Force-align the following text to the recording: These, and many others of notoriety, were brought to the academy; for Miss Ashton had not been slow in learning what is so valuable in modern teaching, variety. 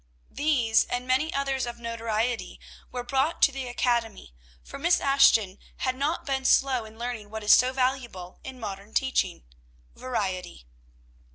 These, 0.31 0.85
and 0.85 1.05
many 1.05 1.31
others 1.31 1.67
of 1.67 1.77
notoriety, 1.77 2.59
were 2.91 3.03
brought 3.03 3.39
to 3.43 3.51
the 3.51 3.67
academy; 3.67 4.33
for 4.63 4.79
Miss 4.79 4.99
Ashton 4.99 5.59
had 5.77 5.95
not 5.95 6.25
been 6.25 6.43
slow 6.43 6.85
in 6.85 6.97
learning 6.97 7.29
what 7.29 7.43
is 7.43 7.53
so 7.53 7.71
valuable 7.71 8.39
in 8.43 8.59
modern 8.59 8.95
teaching, 8.95 9.43
variety. 9.95 10.65